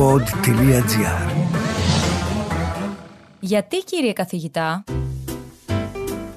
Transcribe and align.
pod.gr 0.00 1.30
Γιατί 3.40 3.76
κύριε 3.76 4.12
καθηγητά 4.12 4.84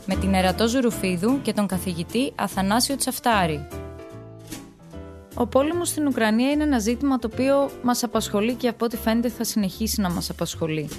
με 0.06 0.16
την 0.16 0.34
Ερατό 0.34 0.68
Ζουρουφίδου 0.68 1.42
και 1.42 1.54
τον 1.54 1.68
καθηγητή 1.68 2.32
Αθανάσιο 2.36 2.96
Τσαφτάρη. 2.96 3.68
Ο 5.36 5.48
πόλεμος 5.48 5.90
στην 5.90 6.08
Ουκρανία 6.08 6.52
είναι 6.52 6.64
ένα 6.64 6.80
ζήτημα 6.80 7.20
το 7.20 7.30
οποίο 7.34 7.70
μας 7.84 8.04
απασχολεί 8.04 8.54
και 8.54 8.68
από 8.68 8.86
ό,τι 8.86 8.98
φαίνεται 8.98 9.30
θα 9.30 9.44
συνεχίσει 9.44 10.02
να 10.02 10.10
μας 10.10 10.30
απασχολεί. 10.30 10.90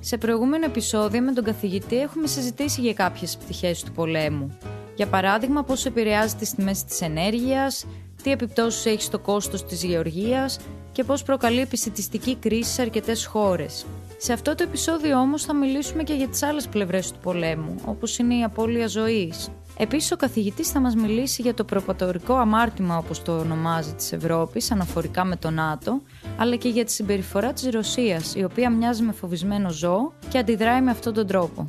Σε 0.00 0.16
προηγούμενο 0.16 0.64
επεισόδιο 0.64 1.20
με 1.20 1.32
τον 1.32 1.44
καθηγητή 1.44 2.00
έχουμε 2.00 2.26
συζητήσει 2.26 2.80
για 2.80 2.92
κάποιες 2.92 3.36
πτυχές 3.36 3.82
του 3.82 3.92
πολέμου. 3.92 4.58
Για 4.94 5.06
παράδειγμα 5.06 5.62
πώς 5.62 5.86
επηρεάζει 5.86 6.34
τις 6.34 6.54
τιμές 6.54 6.84
της 6.84 7.00
ενέργειας, 7.00 7.86
τι 8.24 8.30
επιπτώσεις 8.30 8.86
έχει 8.86 9.02
στο 9.02 9.18
κόστος 9.18 9.64
της 9.64 9.84
γεωργίας 9.84 10.58
και 10.92 11.04
πώς 11.04 11.22
προκαλεί 11.22 11.60
επισητιστική 11.60 12.36
κρίση 12.36 12.72
σε 12.72 12.82
αρκετές 12.82 13.26
χώρες. 13.26 13.86
Σε 14.18 14.32
αυτό 14.32 14.54
το 14.54 14.62
επεισόδιο 14.62 15.18
όμως 15.18 15.44
θα 15.44 15.54
μιλήσουμε 15.54 16.02
και 16.02 16.14
για 16.14 16.28
τις 16.28 16.42
άλλες 16.42 16.68
πλευρές 16.68 17.12
του 17.12 17.18
πολέμου, 17.22 17.74
όπως 17.84 18.18
είναι 18.18 18.34
η 18.34 18.42
απώλεια 18.42 18.86
ζωής. 18.86 19.50
Επίσης 19.78 20.12
ο 20.12 20.16
καθηγητής 20.16 20.70
θα 20.70 20.80
μας 20.80 20.94
μιλήσει 20.94 21.42
για 21.42 21.54
το 21.54 21.64
προπατορικό 21.64 22.34
αμάρτημα 22.34 22.96
όπως 22.96 23.22
το 23.22 23.38
ονομάζει 23.38 23.92
της 23.92 24.12
Ευρώπης 24.12 24.70
αναφορικά 24.70 25.24
με 25.24 25.36
το 25.36 25.50
ΝΑΤΟ, 25.50 26.00
αλλά 26.38 26.56
και 26.56 26.68
για 26.68 26.84
τη 26.84 26.92
συμπεριφορά 26.92 27.52
της 27.52 27.68
Ρωσίας, 27.70 28.34
η 28.34 28.44
οποία 28.44 28.70
μοιάζει 28.70 29.02
με 29.02 29.12
φοβισμένο 29.12 29.70
ζώο 29.70 30.12
και 30.28 30.38
αντιδράει 30.38 30.80
με 30.80 30.90
αυτόν 30.90 31.14
τον 31.14 31.26
τρόπο. 31.26 31.68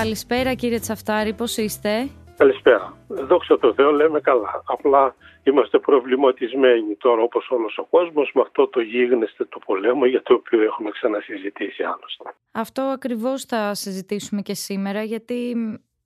Καλησπέρα 0.00 0.54
κύριε 0.54 0.78
Τσαφτάρη, 0.78 1.32
πώς 1.34 1.56
είστε; 1.56 2.08
Καλησπέρα. 2.36 2.96
Δόξα 3.08 3.58
τω 3.58 3.74
Θεώ 3.74 3.90
λέμε 3.90 4.20
καλά. 4.20 4.62
Απλά 4.64 5.14
είμαστε 5.42 5.78
προβληματισμένοι 5.78 6.96
τώρα 6.98 7.22
όπως 7.22 7.50
όλος 7.50 7.78
ο 7.78 7.84
κόσμος 7.84 8.30
με 8.34 8.40
αυτό 8.40 8.68
το 8.68 8.80
γίγνεσθε 8.80 9.44
του 9.44 9.58
πολέμου 9.66 10.04
για 10.04 10.22
το 10.22 10.34
οποίο 10.34 10.62
έχουμε 10.62 10.90
ξανασυζητήσει 10.90 11.82
άλλωστε. 11.82 12.24
Αυτό 12.52 12.82
ακριβώς 12.82 13.44
θα 13.44 13.74
συζητήσουμε 13.74 14.42
και 14.42 14.54
σήμερα 14.54 15.02
γιατί 15.02 15.56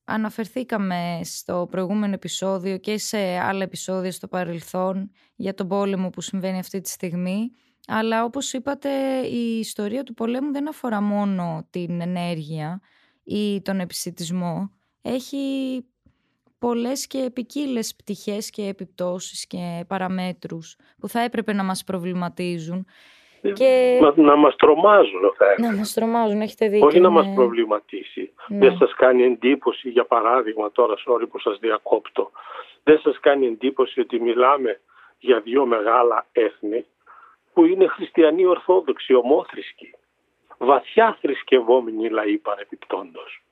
αναφερθήκαμε 0.05 1.21
στο 1.23 1.69
προηγούμενο 1.71 2.13
επεισόδιο 2.15 2.79
και 2.79 2.99
σε 2.99 3.19
άλλα 3.39 3.63
επεισόδια 3.63 4.13
στο 4.13 4.29
παρελθόν 4.29 5.11
για 5.37 5.55
τον 5.55 5.69
πόλεμο 5.69 6.11
που 6.11 6.21
συμβαίνει 6.21 6.59
αυτή 6.59 6.81
τη 6.81 6.89
στιγμή. 6.89 7.53
Αλλά 7.87 8.25
όπως 8.25 8.53
είπατε 8.53 8.91
η 9.31 9.59
ιστορία 9.59 10.03
του 10.03 10.15
πολέμου 10.15 10.53
δεν 10.53 10.69
αφορά 10.69 11.01
μόνο 11.01 11.67
την 11.71 12.01
ενέργεια 12.01 12.81
ή 13.25 13.63
τον 13.63 13.81
επισητισμό. 13.81 14.71
Έχει 15.03 15.39
πολλές 16.59 17.07
και 17.07 17.31
ποικίλες 17.33 17.95
πτυχές 17.97 18.51
και 18.51 18.63
επιπτώσεις 18.63 19.47
και 19.47 19.85
παραμέτρους 19.89 20.77
που 21.01 21.09
θα 21.09 21.21
έπρεπε 21.21 21.53
να 21.53 21.63
μας 21.63 21.85
προβληματίζουν. 21.85 22.87
Ε, 23.43 23.53
και... 23.53 23.99
Να, 24.03 24.23
να 24.23 24.37
μας 24.37 24.57
τρομάζουν 24.57 25.35
θα 25.37 25.45
έλεγα. 25.45 25.71
Να 25.73 25.77
μας 25.77 25.93
τρομάζουν, 25.93 26.41
έχετε 26.41 26.69
δίκιο. 26.69 26.87
Όχι 26.87 27.01
να 27.01 27.11
μας 27.11 27.27
ναι. 27.27 27.35
προβληματίσει. 27.35 28.33
Ναι. 28.49 28.59
Δεν 28.59 28.77
σας 28.77 28.95
κάνει 28.95 29.23
εντύπωση, 29.23 29.89
για 29.89 30.05
παράδειγμα 30.05 30.73
τώρα, 30.73 30.95
sorry 31.07 31.27
που 31.31 31.39
σας 31.39 31.59
διακόπτω, 31.59 32.31
δεν 32.83 32.99
σας 32.99 33.21
κάνει 33.21 33.47
εντύπωση 33.47 34.01
ότι 34.01 34.21
μιλάμε 34.21 34.81
για 35.19 35.41
δύο 35.41 35.67
μεγάλα 35.67 36.27
έθνη 36.33 36.85
που 37.53 37.65
είναι 37.65 37.87
χριστιανοί 37.87 38.47
ορθόδοξοι, 38.47 39.15
ομόθρησκοι. 39.15 39.95
Βαθιά 40.59 41.19
θρησκευόμενοι 41.21 42.09
λαοί 42.09 42.39
παρεπιπτόντος. 42.39 43.43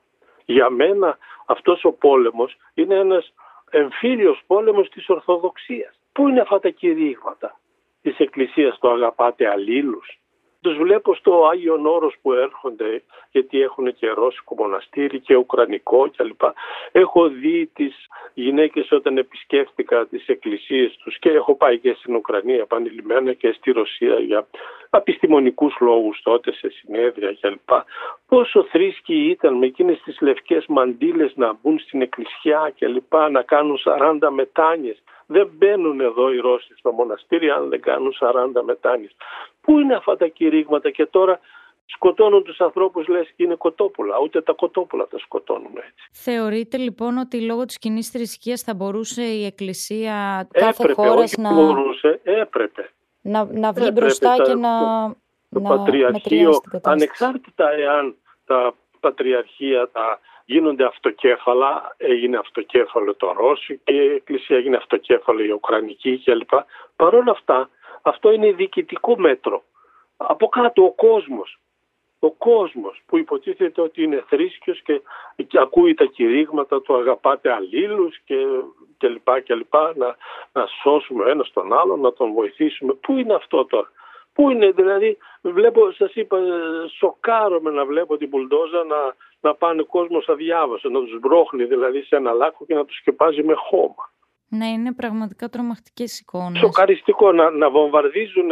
Για 0.45 0.69
μένα 0.69 1.17
αυτός 1.45 1.83
ο 1.83 1.91
πόλεμος 1.91 2.57
είναι 2.73 2.95
ένας 2.95 3.33
εμφύλιος 3.69 4.43
πόλεμος 4.47 4.89
της 4.89 5.09
Ορθοδοξίας. 5.09 5.99
Πού 6.11 6.27
είναι 6.27 6.41
αυτά 6.41 6.59
τα 6.59 6.69
κηρύγματα 6.69 7.59
της 8.01 8.17
Εκκλησίας, 8.17 8.79
το 8.79 8.89
αγαπάτε 8.89 9.49
αλλήλους; 9.49 10.19
Τους 10.63 10.77
βλέπω 10.77 11.15
στο 11.15 11.47
Άγιον 11.51 11.85
Όρος 11.85 12.15
που 12.21 12.33
έρχονται 12.33 13.03
γιατί 13.31 13.61
έχουν 13.61 13.95
και 13.95 14.09
ρώσικο 14.09 14.55
μοναστήρι 14.55 15.19
και 15.19 15.35
ουκρανικό 15.35 16.09
κλπ. 16.15 16.41
Έχω 16.91 17.27
δει 17.27 17.69
τις 17.73 18.07
γυναίκες 18.33 18.91
όταν 18.91 19.17
επισκέφτηκα 19.17 20.05
τις 20.05 20.27
εκκλησίες 20.27 20.95
τους 20.95 21.19
και 21.19 21.29
έχω 21.29 21.55
πάει 21.55 21.79
και 21.79 21.93
στην 21.93 22.15
Ουκρανία 22.15 22.55
επανειλημμένα 22.55 23.33
και 23.33 23.51
στη 23.51 23.71
Ρωσία 23.71 24.19
για 24.19 24.47
επιστημονικούς 24.89 25.75
λόγους 25.79 26.21
τότε 26.21 26.51
σε 26.51 26.69
συνέδρια 26.69 27.37
κλπ. 27.41 27.69
Πόσο 28.27 28.63
θρήσκοι 28.63 29.15
ήταν 29.29 29.57
με 29.57 29.65
εκείνες 29.65 30.01
τις 30.01 30.21
λευκές 30.21 30.65
μαντήλες 30.67 31.33
να 31.35 31.53
μπουν 31.53 31.79
στην 31.79 32.01
εκκλησιά 32.01 32.73
κλπ. 32.79 33.13
να 33.31 33.41
κάνουν 33.41 33.79
40 34.21 34.29
μετάνιες. 34.29 35.03
Δεν 35.25 35.49
μπαίνουν 35.53 35.99
εδώ 35.99 36.33
οι 36.33 36.37
Ρώσοι 36.37 36.73
στο 36.77 36.91
μοναστήρι 36.91 37.49
αν 37.49 37.69
δεν 37.69 37.81
κάνουν 37.81 38.13
40 38.19 38.61
μετάνιες. 38.61 39.15
Πού 39.63 39.79
είναι 39.79 39.95
αυτά 39.95 40.17
τα 40.17 40.27
κηρύγματα 40.27 40.89
και 40.89 41.05
τώρα 41.05 41.39
σκοτώνουν 41.85 42.43
τους 42.43 42.59
ανθρώπους 42.59 43.07
λες 43.07 43.27
και 43.35 43.43
είναι 43.43 43.55
κοτόπουλα. 43.55 44.19
Ούτε 44.23 44.41
τα 44.41 44.53
κοτόπουλα 44.53 45.07
τα 45.07 45.17
σκοτώνουμε 45.17 45.79
έτσι. 45.79 46.09
Θεωρείτε 46.11 46.77
λοιπόν 46.77 47.17
ότι 47.17 47.41
λόγω 47.41 47.65
της 47.65 47.79
κοινής 47.79 48.09
θρησκείας 48.09 48.61
θα 48.61 48.73
μπορούσε 48.73 49.23
η 49.23 49.45
Εκκλησία 49.45 50.47
κάθε 50.51 50.83
έπρεπε, 50.83 51.09
όχι 51.09 51.41
να... 51.41 51.53
μπορούσε, 51.53 52.19
έπρεπε. 52.23 52.89
Να, 53.21 53.47
να 53.51 53.71
βγει 53.71 53.89
μπροστά 53.93 54.35
και 54.43 54.53
να 54.53 54.79
Το, 55.49 55.59
το 55.59 55.59
Πατριαρχείο, 55.59 56.61
ανεξάρτητα 56.81 57.71
εάν 57.71 58.15
τα 58.45 58.73
Πατριαρχία 58.99 59.89
τα 59.91 60.19
γίνονται 60.45 60.85
αυτοκέφαλα, 60.85 61.95
έγινε 61.97 62.37
αυτοκέφαλο 62.37 63.15
το 63.15 63.33
Ρώσι 63.37 63.81
και 63.83 63.93
η 63.93 64.13
Εκκλησία 64.13 64.57
έγινε 64.57 64.75
αυτοκέφαλο 64.75 65.43
η 65.43 65.49
Ουκρανική 65.49 66.21
κλπ. 66.23 66.49
Παρ' 66.95 67.13
όλα 67.13 67.31
αυτά 67.31 67.69
αυτό 68.03 68.31
είναι 68.31 68.51
διοικητικό 68.51 69.17
μέτρο. 69.17 69.63
Από 70.17 70.47
κάτω 70.47 70.83
ο 70.83 70.91
κόσμος, 70.91 71.59
ο 72.19 72.31
κόσμος 72.31 73.01
που 73.05 73.17
υποτίθεται 73.17 73.81
ότι 73.81 74.03
είναι 74.03 74.23
θρήσκιος 74.27 74.81
και, 74.81 75.01
και 75.47 75.59
ακούει 75.59 75.93
τα 75.93 76.05
κηρύγματα 76.05 76.81
του 76.81 76.95
αγαπάτε 76.95 77.51
αλλήλους 77.51 78.19
και, 78.25 78.35
και 78.97 79.07
λοιπά 79.07 79.39
και 79.39 79.55
λοιπά, 79.55 79.93
να, 79.95 80.15
να 80.51 80.67
σώσουμε 80.81 81.31
ένα 81.31 81.45
τον 81.53 81.73
άλλον, 81.73 81.99
να 81.99 82.13
τον 82.13 82.33
βοηθήσουμε. 82.33 82.93
Πού 82.93 83.17
είναι 83.17 83.33
αυτό 83.33 83.65
τώρα; 83.65 83.91
Πού 84.33 84.49
είναι 84.49 84.71
δηλαδή, 84.71 85.17
βλέπω, 85.41 85.91
σας 85.91 86.13
είπα, 86.15 86.37
σοκάρομαι 86.97 87.71
να 87.71 87.85
βλέπω 87.85 88.17
την 88.17 88.29
πουλντόζα 88.29 88.83
να, 88.83 89.15
να 89.41 89.55
πάνε 89.55 89.83
κόσμος 89.83 90.29
αδιάβαστο, 90.29 90.89
να 90.89 90.99
τους 90.99 91.19
μπρόχνει 91.19 91.63
δηλαδή 91.63 92.01
σε 92.01 92.15
ένα 92.15 92.31
λάκκο 92.31 92.65
και 92.65 92.75
να 92.75 92.85
τους 92.85 92.97
σκεπάζει 92.97 93.43
με 93.43 93.53
χώμα. 93.53 94.11
Ναι, 94.57 94.67
είναι 94.67 94.93
πραγματικά 94.93 95.49
τρομακτικές 95.49 96.19
εικόνες. 96.19 96.59
Σοκαριστικό 96.59 97.31
να, 97.31 97.49
να 97.49 97.69
βομβαρδίζουν 97.69 98.49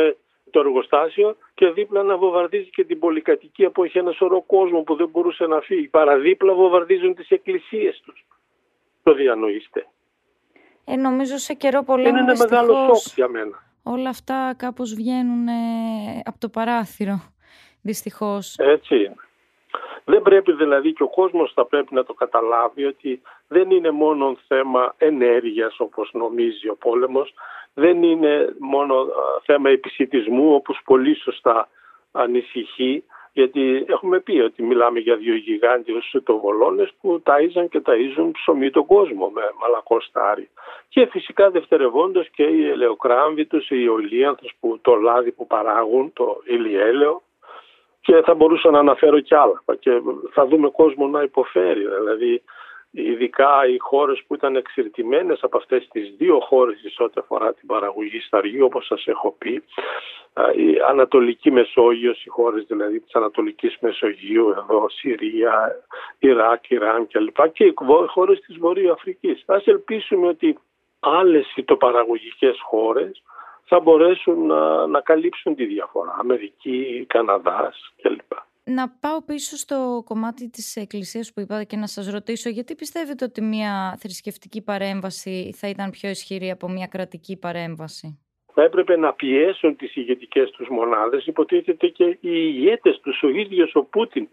το 0.51 0.59
εργοστάσιο 0.59 1.38
και 1.53 1.69
δίπλα 1.69 2.03
να 2.03 2.17
βομβαρδίζει 2.17 2.69
και 2.69 2.84
την 2.84 3.00
πολυκατοικία 3.00 3.69
που 3.69 3.84
έχει 3.84 3.97
ένα 3.97 4.12
σωρό 4.12 4.41
κόσμο 4.41 4.81
που 4.81 4.95
δεν 4.95 5.09
μπορούσε 5.09 5.45
να 5.45 5.59
φύγει. 5.59 5.88
Παραδίπλα 5.88 6.53
βομβαρδίζουν 6.53 7.16
τις 7.16 7.29
εκκλησίες 7.29 8.01
τους. 8.06 8.25
Το 9.03 9.13
διανοείστε. 9.13 9.88
Ε, 10.85 10.95
νομίζω 10.95 11.38
σε 11.38 11.53
καιρό 11.53 11.84
πολέμου 11.84 12.07
Είναι 12.07 12.19
ένα 12.19 12.35
μεγάλο 12.38 12.73
σοκ 12.73 13.13
για 13.16 13.28
μένα. 13.28 13.63
Όλα 13.83 14.09
αυτά 14.09 14.53
κάπως 14.57 14.94
βγαίνουν 14.94 15.47
ε, 15.47 15.53
από 16.23 16.39
το 16.39 16.50
παράθυρο, 16.50 17.22
δυστυχώς. 17.81 18.56
Έτσι 18.57 18.95
είναι. 18.95 19.16
Δεν 20.12 20.22
πρέπει 20.22 20.52
δηλαδή 20.52 20.94
και 20.94 21.04
ο 21.04 21.10
κόσμος 21.10 21.52
θα 21.54 21.66
πρέπει 21.66 21.94
να 21.94 22.04
το 22.04 22.14
καταλάβει 22.14 22.86
ότι 22.86 23.22
δεν 23.48 23.72
είναι 23.72 23.92
μόνο 23.92 24.38
θέμα 24.48 24.94
ενέργειας 24.98 25.80
όπως 25.80 26.10
νομίζει 26.14 26.70
ο 26.70 26.76
πόλεμος, 26.76 27.34
δεν 27.74 28.04
είναι 28.04 28.56
μόνο 28.60 29.08
θέμα 29.44 29.70
επισητισμού 29.70 30.54
όπως 30.54 30.82
πολύ 30.86 31.16
σωστά 31.16 31.68
ανησυχεί 32.12 33.04
γιατί 33.34 33.86
έχουμε 33.88 34.20
πει 34.20 34.40
ότι 34.40 34.64
μιλάμε 34.64 35.00
για 35.00 35.16
δύο 35.16 35.36
γιγάντιους 35.36 36.10
σιτοβολώνες 36.10 36.90
που 37.02 37.22
ταΐζαν 37.26 37.66
και 37.70 37.82
ταΐζουν 37.86 38.30
ψωμί 38.32 38.70
τον 38.70 38.86
κόσμο 38.86 39.30
με 39.30 39.42
μαλακό 39.62 40.02
στάρι. 40.02 40.50
Και 40.90 41.06
φυσικά 41.06 41.50
δευτερευόντως 41.50 42.30
και 42.30 42.44
οι 42.44 42.69
ελαιοκράμβητους, 42.69 43.69
οι 43.69 43.88
ολίανθος 43.88 44.54
που 44.60 44.80
το 44.81 44.96
λάδι 44.96 45.31
που 45.31 45.48
παράγουν, 45.48 46.14
το 46.14 46.42
ηλιέλαιο 46.46 47.22
και 48.12 48.22
θα 48.22 48.34
μπορούσα 48.34 48.69
να 48.72 48.80
αναφέρω 48.80 49.19
κι 49.19 49.36
άλλα. 49.36 49.63
Και 49.80 49.92
θα 50.31 50.46
δούμε 50.46 50.69
κόσμο 50.69 51.08
να 51.08 51.22
υποφέρει 51.22 51.80
δηλαδή 51.80 52.44
ειδικά 52.92 53.68
οι 53.68 53.78
χώρες 53.78 54.24
που 54.28 54.34
ήταν 54.34 54.56
εξηρτημένες 54.56 55.40
από 55.42 55.58
αυτές 55.58 55.88
τις 55.92 56.13
δύο 56.18 56.40
χώρες 56.40 57.00
ό,τι 57.00 57.13
αφορά 57.19 57.54
την 57.54 57.68
παραγωγή 57.68 58.19
σταριού 58.19 58.66
όπως 58.66 58.86
σας 58.86 59.08
έχω 59.08 59.36
πει 59.38 59.63
η 60.56 60.80
Ανατολική 60.90 61.52
Μεσόγειος, 61.52 62.25
οι 62.25 62.30
χώρες 62.30 62.66
δηλαδή 62.68 63.00
της 63.00 63.16
Ανατολικής 63.16 63.78
Μεσογείου 63.80 64.50
εδώ, 64.50 64.90
Συρία, 64.90 65.72
Ιράκ, 66.19 66.69
Ιράν 66.69 67.07
κλπ. 67.07 67.52
Και 67.52 67.64
οι 67.64 67.74
χώρες 68.07 68.40
της 68.40 68.57
Βορείου 68.57 68.92
Αφρικής. 68.92 69.44
Ας 69.46 69.66
ελπίσουμε 69.66 70.28
ότι 70.28 70.57
άλλες 71.00 71.54
ητοπαραγωγικές 71.56 72.57
χώρες 72.62 73.24
θα 73.73 73.79
μπορέσουν 73.79 74.45
να, 74.45 74.88
να 74.88 75.01
καλύψουν 75.01 75.56
τη 75.56 75.65
διαφορά. 75.65 76.15
Αμερική, 76.19 77.06
Καναδάς 77.07 77.94
κλπ. 78.01 78.31
να 78.63 78.89
πάω 78.89 79.23
πίσω 79.23 79.57
στο 79.57 80.03
κομμάτι 80.06 80.50
της 80.50 80.75
Εκκλησίας 80.75 81.33
που 81.33 81.39
είπατε 81.39 81.63
και 81.63 81.75
να 81.77 81.88
σας 81.88 82.12
ρωτήσω 82.12 82.50
γιατί 82.50 82.75
πιστεύετε 82.75 83.25
ότι 83.25 83.41
μια 83.41 83.97
θρησκευτική 84.00 84.62
παρέμβαση 84.62 85.53
θα 85.57 85.68
ήταν 85.68 85.89
πιο 85.89 86.09
ισχυρή 86.09 86.51
από 86.51 86.69
μια 86.69 86.88
κρατική 86.88 87.38
παρέμβαση; 87.38 88.19
Θα 88.53 88.63
έπρεπε 88.63 88.97
να 88.97 89.13
πιέσουν 89.13 89.75
τις 89.75 89.95
ηγετικές 89.95 90.51
τους 90.51 90.68
μονάδες. 90.69 91.25
Υποτίθεται 91.25 91.88
και 91.88 92.03
οι 92.03 92.18
ηγέτες 92.21 93.00
τους, 93.00 93.23
ο 93.23 93.27
ίδιος 93.27 93.75
ο 93.75 93.83
Πούτιν 93.83 94.29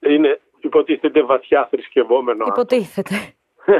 είναι 0.00 0.40
υποτίθεται 0.60 1.22
βαθιά 1.22 1.68
θρησκευόμενο 1.70 2.44
Υποτίθεται. 2.48 3.32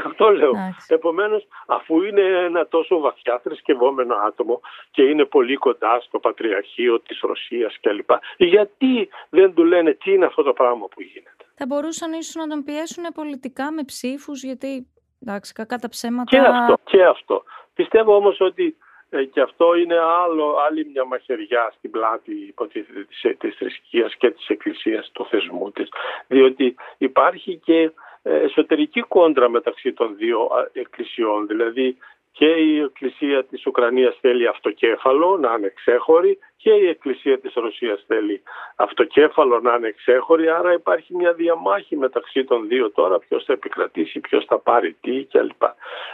Αυτό 0.05 0.29
λέω. 0.29 0.51
Επομένως, 0.87 1.47
αφού 1.67 2.01
είναι 2.01 2.21
ένα 2.21 2.67
τόσο 2.67 2.99
βαθιά 2.99 3.39
θρησκευόμενο 3.43 4.15
άτομο 4.27 4.61
και 4.91 5.01
είναι 5.03 5.25
πολύ 5.25 5.55
κοντά 5.55 5.99
στο 6.01 6.19
πατριαρχείο 6.19 6.99
της 6.99 7.19
Ρωσίας 7.19 7.79
κλπ., 7.81 8.09
γιατί 8.37 9.09
δεν 9.29 9.53
του 9.53 9.63
λένε 9.63 9.93
τι 9.93 10.11
είναι 10.11 10.25
αυτό 10.25 10.43
το 10.43 10.53
πράγμα 10.53 10.87
που 10.87 11.01
γίνεται; 11.01 11.45
Θα 11.55 11.65
μπορούσαν 11.65 12.13
ίσως 12.13 12.35
να 12.35 12.47
τον 12.47 12.63
πιέσουν 12.63 13.03
πολιτικά 13.13 13.71
με 13.71 13.83
ψήφους, 13.83 14.43
γιατί 14.43 14.87
εντάξει, 15.21 15.53
κακά 15.53 15.77
τα 15.77 15.89
ψέματα. 15.89 16.29
Και 16.29 16.37
αυτό. 16.37 16.77
Και 16.83 17.05
αυτό. 17.05 17.43
Πιστεύω 17.73 18.15
όμως 18.15 18.39
ότι 18.39 18.77
ε, 19.09 19.23
και 19.23 19.41
αυτό 19.41 19.75
είναι 19.75 19.97
άλλο, 19.97 20.55
άλλη 20.67 20.89
μια 20.93 21.05
μαχαιριά 21.05 21.73
στην 21.77 21.91
πλάτη 21.91 22.31
υποτίθεται 22.31 23.03
της, 23.03 23.37
της 23.37 23.55
θρησκείας 23.55 24.15
και 24.15 24.31
της 24.31 24.47
εκκλησίας 24.47 25.11
του 25.11 25.27
θεσμού 25.29 25.71
της 25.71 25.89
διότι 26.27 26.75
υπάρχει 26.97 27.55
και 27.55 27.79
ε, 27.81 27.91
εσωτερική 28.33 29.01
κόντρα 29.01 29.49
μεταξύ 29.49 29.93
των 29.93 30.15
δύο 30.17 30.49
εκκλησιών. 30.73 31.47
Δηλαδή 31.47 31.97
και 32.31 32.45
η 32.45 32.79
εκκλησία 32.79 33.45
της 33.45 33.65
Ουκρανίας 33.65 34.17
θέλει 34.21 34.47
αυτοκέφαλο 34.47 35.37
να 35.37 35.53
είναι 35.57 35.73
ξέχωρη 35.75 36.39
και 36.57 36.71
η 36.71 36.87
εκκλησία 36.87 37.39
της 37.39 37.53
Ρωσίας 37.53 38.03
θέλει 38.07 38.41
αυτοκέφαλο 38.75 39.59
να 39.59 39.75
είναι 39.75 39.91
ξέχωρη 39.91 40.49
άρα 40.49 40.73
υπάρχει 40.73 41.15
μια 41.15 41.33
διαμάχη 41.33 41.97
μεταξύ 41.97 42.43
των 42.43 42.67
δύο 42.67 42.91
τώρα 42.91 43.19
ποιος 43.19 43.43
θα 43.43 43.53
επικρατήσει, 43.53 44.19
ποιος 44.19 44.45
θα 44.45 44.59
πάρει 44.59 44.95
τι 45.01 45.23
κλπ. 45.23 45.61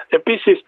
Επίσης 0.07 0.62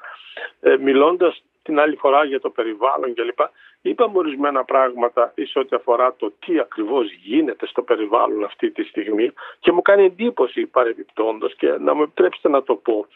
ε, 0.59 0.77
μιλώντας 0.77 1.43
την 1.63 1.79
άλλη 1.79 1.95
φορά 1.95 2.23
για 2.23 2.39
το 2.39 2.49
περιβάλλον 2.49 3.13
κλπ. 3.13 3.39
Είπαμε 3.89 4.17
ορισμένα 4.17 4.63
πράγματα 4.63 5.31
εις 5.35 5.55
ό,τι 5.55 5.75
αφορά 5.75 6.15
το 6.17 6.33
τι 6.45 6.59
ακριβώς 6.59 7.11
γίνεται 7.11 7.65
στο 7.67 7.81
περιβάλλον 7.81 8.43
αυτή 8.43 8.71
τη 8.71 8.83
στιγμή 8.83 9.31
και 9.59 9.71
μου 9.71 9.81
κάνει 9.81 10.05
εντύπωση 10.05 10.65
παρεμπιπτόντως 10.65 11.55
και 11.55 11.67
να 11.79 11.93
μου 11.93 12.01
επιτρέψετε 12.01 12.49
να 12.49 12.63
το 12.63 12.75
πω 12.75 13.07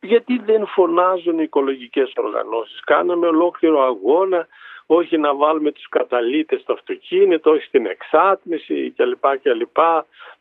γιατί 0.00 0.40
δεν 0.44 0.66
φωνάζουν 0.66 1.38
οι 1.38 1.42
οικολογικές 1.42 2.12
οργανώσεις. 2.16 2.80
Κάναμε 2.84 3.26
ολόκληρο 3.26 3.82
αγώνα 3.82 4.46
όχι 4.86 5.18
να 5.18 5.34
βάλουμε 5.34 5.72
τους 5.72 5.88
καταλήτες 5.88 6.60
στο 6.60 6.72
αυτοκίνητο, 6.72 7.50
όχι 7.50 7.64
στην 7.64 7.86
εξάτμιση 7.86 8.94
κλπ. 8.96 9.38
κλπ. 9.42 9.76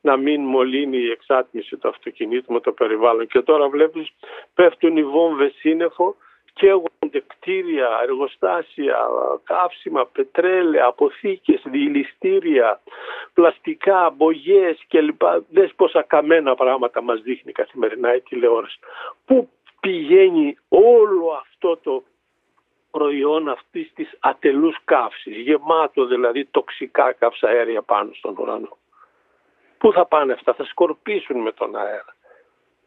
Να 0.01 0.17
μην 0.17 0.41
μολύνει 0.41 0.97
η 0.97 1.09
εξάτμιση 1.09 1.77
του 1.77 1.87
αυτοκινήτου 1.87 2.53
με 2.53 2.59
το 2.59 2.71
περιβάλλον. 2.71 3.27
Και 3.27 3.41
τώρα 3.41 3.69
βλέπεις 3.69 4.13
πέφτουν 4.53 4.97
οι 4.97 5.03
βόμβες 5.03 5.53
σύννεφο 5.53 6.15
καίγονται 6.53 7.23
κτίρια, 7.27 7.99
εργοστάσια, 8.03 8.97
καύσιμα, 9.43 10.05
πετρέλαια, 10.05 10.85
αποθήκες, 10.85 11.61
διηληστήρια, 11.65 12.81
πλαστικά, 13.33 14.09
μπογιές 14.09 14.85
κλπ. 14.87 15.21
Δες 15.49 15.73
πόσα 15.75 16.01
καμένα 16.01 16.55
πράγματα 16.55 17.01
μας 17.01 17.21
δείχνει 17.21 17.51
καθημερινά 17.51 18.15
η 18.15 18.21
τηλεόραση. 18.21 18.79
Πού 19.25 19.49
πηγαίνει 19.79 20.57
όλο 20.69 21.41
αυτό 21.41 21.77
το 21.77 22.03
προϊόν 22.91 23.49
αυτής 23.49 23.93
της 23.93 24.17
ατελούς 24.19 24.77
καύσης, 24.83 25.37
γεμάτο 25.37 26.05
δηλαδή 26.05 26.45
τοξικά 26.45 27.11
καυσαέρια 27.11 27.81
πάνω 27.81 28.13
στον 28.13 28.35
ουρανό. 28.37 28.77
Πού 29.77 29.91
θα 29.91 30.05
πάνε 30.05 30.33
αυτά, 30.33 30.53
θα 30.53 30.65
σκορπίσουν 30.65 31.37
με 31.37 31.51
τον 31.51 31.75
αέρα 31.75 32.15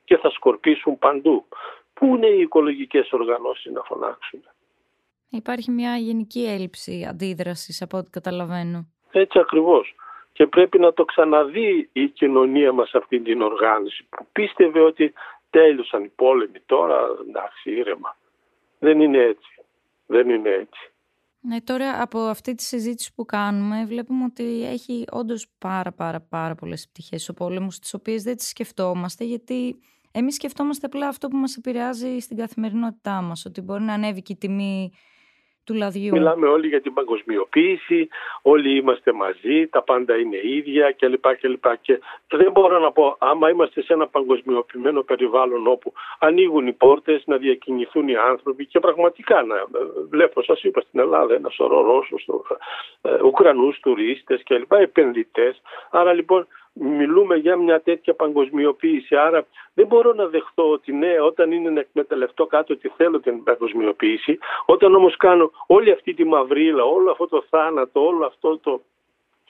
και 0.04 0.16
θα 0.16 0.30
σκορπίσουν 0.30 0.98
παντού. 0.98 1.46
Πού 2.00 2.06
είναι 2.06 2.26
οι 2.26 2.40
οικολογικές 2.40 3.12
οργανώσεις 3.12 3.72
να 3.72 3.82
φωνάξουν; 3.82 4.40
Υπάρχει 5.28 5.70
μια 5.70 5.96
γενική 5.96 6.44
έλλειψη 6.46 7.06
αντίδρασης 7.08 7.82
από 7.82 7.96
ό,τι 7.98 8.10
καταλαβαίνω. 8.10 8.86
Έτσι 9.10 9.38
ακριβώς. 9.38 9.94
Και 10.32 10.46
πρέπει 10.46 10.78
να 10.78 10.92
το 10.92 11.04
ξαναδεί 11.04 11.88
η 11.92 12.08
κοινωνία 12.08 12.72
μας 12.72 12.94
αυτή 12.94 13.20
την 13.20 13.42
οργάνωση 13.42 14.06
που 14.08 14.26
πίστευε 14.32 14.80
ότι 14.80 15.12
τέλειωσαν 15.50 16.04
οι 16.04 16.12
πόλεμοι 16.16 16.60
τώρα, 16.66 17.00
εντάξει 17.28 17.70
ήρεμα. 17.70 18.16
Δεν 18.78 19.00
είναι 19.00 19.18
έτσι. 19.18 19.60
Δεν 20.06 20.28
είναι 20.30 20.50
έτσι. 20.50 20.90
Ναι, 21.40 21.60
τώρα 21.60 22.02
από 22.02 22.18
αυτή 22.18 22.54
τη 22.54 22.62
συζήτηση 22.62 23.14
που 23.14 23.24
κάνουμε 23.24 23.84
βλέπουμε 23.86 24.24
ότι 24.24 24.64
έχει 24.64 25.04
όντως 25.10 25.46
πάρα 25.58 25.92
πάρα 25.92 26.20
πάρα 26.20 26.54
πολλές 26.54 26.88
πτυχές 26.88 27.28
ο 27.28 27.34
πόλεμος 27.34 27.78
τις 27.78 27.94
οποίες 27.94 28.22
δεν 28.22 28.36
τις 28.36 28.48
σκεφτόμαστε 28.48 29.24
γιατί 29.24 29.76
Εμείς 30.18 30.34
σκεφτόμαστε 30.34 30.86
απλά 30.86 31.08
αυτό 31.08 31.28
που 31.28 31.36
μας 31.36 31.56
επηρεάζει 31.56 32.18
στην 32.18 32.36
καθημερινότητά 32.36 33.20
μας, 33.22 33.44
ότι 33.46 33.60
μπορεί 33.60 33.82
να 33.82 33.92
ανέβει 33.92 34.22
και 34.22 34.32
η 34.32 34.36
τιμή 34.36 34.92
του 35.64 35.74
λαδιού. 35.74 36.12
Μιλάμε 36.12 36.46
όλοι 36.46 36.68
για 36.68 36.80
την 36.80 36.92
παγκοσμιοποίηση, 36.92 38.08
όλοι 38.42 38.76
είμαστε 38.76 39.12
μαζί, 39.12 39.66
τα 39.66 39.82
πάντα 39.82 40.16
είναι 40.16 40.36
ίδια 40.42 40.92
κλπ. 40.92 41.36
κλπ. 41.40 41.64
Και 41.80 42.00
δεν 42.28 42.50
μπορώ 42.52 42.78
να 42.78 42.92
πω, 42.92 43.16
άμα 43.18 43.50
είμαστε 43.50 43.82
σε 43.82 43.92
ένα 43.92 44.06
παγκοσμιοποιημένο 44.06 45.02
περιβάλλον 45.02 45.66
όπου 45.66 45.92
ανοίγουν 46.18 46.66
οι 46.66 46.72
πόρτες, 46.72 47.22
να 47.26 47.36
διακινηθούν 47.36 48.08
οι 48.08 48.16
άνθρωποι 48.16 48.66
και 48.66 48.80
πραγματικά 48.80 49.42
να 49.42 49.56
βλέπω, 50.08 50.42
σας 50.42 50.62
είπα 50.62 50.80
στην 50.80 51.00
Ελλάδα, 51.00 51.34
ένα 51.34 51.48
σωρό 51.48 51.80
Ρώσους, 51.82 52.26
ε, 53.02 53.22
Ουκρανούς 53.22 53.80
τουρίστες 53.80 54.42
κλπ. 54.42 54.72
επενδυτές. 54.72 55.60
Άρα 55.90 56.12
λοιπόν 56.12 56.46
μιλούμε 56.80 57.36
για 57.36 57.56
μια 57.56 57.80
τέτοια 57.80 58.14
παγκοσμιοποίηση. 58.14 59.16
Άρα 59.16 59.46
δεν 59.74 59.86
μπορώ 59.86 60.12
να 60.12 60.26
δεχτώ 60.26 60.70
ότι 60.70 60.92
ναι, 60.92 61.20
όταν 61.20 61.52
είναι 61.52 61.70
να 61.70 61.80
εκμεταλλευτώ 61.80 62.46
κάτι 62.46 62.72
ότι 62.72 62.92
θέλω 62.96 63.20
την 63.20 63.42
παγκοσμιοποίηση, 63.42 64.38
όταν 64.66 64.94
όμως 64.94 65.16
κάνω 65.16 65.50
όλη 65.66 65.92
αυτή 65.92 66.14
τη 66.14 66.24
μαυρίλα, 66.24 66.84
όλο 66.84 67.10
αυτό 67.10 67.28
το 67.28 67.44
θάνατο, 67.50 68.06
όλο 68.06 68.26
αυτό 68.26 68.58
το 68.58 68.80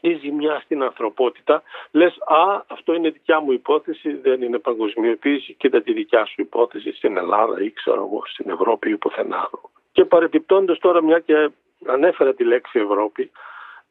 η 0.00 0.14
ζημιά 0.14 0.60
στην 0.64 0.82
ανθρωπότητα, 0.82 1.62
λες 1.90 2.16
α, 2.26 2.64
αυτό 2.66 2.94
είναι 2.94 3.10
δικιά 3.10 3.40
μου 3.40 3.52
υπόθεση, 3.52 4.12
δεν 4.14 4.42
είναι 4.42 4.58
παγκοσμιοποίηση, 4.58 5.52
κοίτα 5.52 5.82
τη 5.82 5.92
δικιά 5.92 6.24
σου 6.24 6.40
υπόθεση 6.40 6.92
στην 6.92 7.16
Ελλάδα 7.16 7.62
ή 7.62 7.70
ξέρω 7.70 8.08
εγώ 8.10 8.22
στην 8.26 8.50
Ευρώπη 8.50 8.90
ή 8.90 8.96
πουθενά 8.96 9.36
άλλο. 9.36 9.70
Και 9.92 10.04
παρεπιπτόντως 10.04 10.78
τώρα 10.78 11.02
μια 11.02 11.18
και 11.18 11.50
ανέφερα 11.86 12.34
τη 12.34 12.44
λέξη 12.44 12.78
Ευρώπη, 12.78 13.30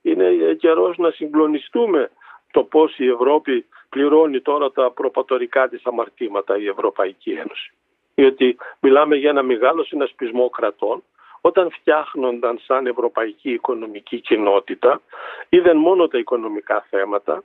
είναι 0.02 0.54
καιρός 0.60 0.98
να 0.98 1.12
συγκλονιστούμε 1.12 2.10
το 2.56 2.64
πώς 2.64 2.98
η 2.98 3.08
Ευρώπη 3.08 3.66
πληρώνει 3.90 4.42
τώρα 4.42 4.72
τα 4.72 4.92
προπατορικά 4.92 5.70
της 5.70 5.86
αμαρτήματα 5.86 6.58
η 6.58 6.68
Ευρωπαϊκή 6.68 7.32
Ένωση. 7.32 7.72
Διότι 8.16 8.58
μιλάμε 8.80 9.16
για 9.16 9.30
ένα 9.30 9.44
μεγάλο 9.44 9.84
συνασπισμό 9.84 10.50
κρατών. 10.50 11.04
Όταν 11.42 11.72
φτιάχνονταν 11.72 12.60
σαν 12.66 12.88
Ευρωπαϊκή 12.88 13.52
Οικονομική 13.52 14.20
Κοινότητα 14.20 15.02
είδαν 15.50 15.78
μόνο 15.78 16.08
τα 16.08 16.18
οικονομικά 16.18 16.86
θέματα. 16.90 17.44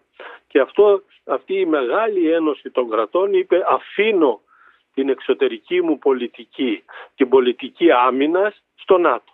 Και 0.49 0.61
αυτό, 0.61 1.03
αυτή 1.25 1.55
η 1.55 1.67
μεγάλη 1.67 2.33
ένωση 2.33 2.71
των 2.71 2.91
κρατών 2.91 3.33
είπε 3.35 3.65
αφήνω 3.69 4.41
την 4.95 5.09
εξωτερική 5.09 5.83
μου 5.83 5.99
πολιτική, 5.99 6.85
την 7.17 7.29
πολιτική 7.29 7.91
άμυνας 7.91 8.63
στο 8.75 8.99
ΝΑΤΟ 8.99 9.30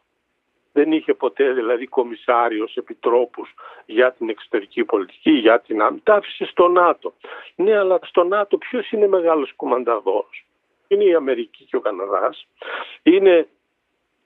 δεν 0.76 0.92
είχε 0.92 1.14
ποτέ 1.14 1.52
δηλαδή 1.52 1.86
κομισάριος 1.86 2.76
επιτρόπους 2.76 3.54
για 3.86 4.12
την 4.12 4.28
εξωτερική 4.28 4.84
πολιτική, 4.84 5.30
για 5.30 5.60
την 5.60 5.82
άμυνα. 5.82 6.02
Τα 6.02 6.14
άφησε 6.14 6.44
στο 6.44 6.68
ΝΑΤΟ. 6.68 7.14
Ναι, 7.54 7.78
αλλά 7.78 7.98
στο 8.02 8.24
ΝΑΤΟ 8.24 8.58
ποιος 8.58 8.90
είναι 8.90 9.06
μεγάλος 9.06 9.52
κουμανταδόρος; 9.56 10.44
Είναι 10.88 11.04
η 11.04 11.14
Αμερική 11.14 11.64
και 11.64 11.76
ο 11.76 11.80
Καναδάς. 11.80 12.46
Είναι 13.02 13.48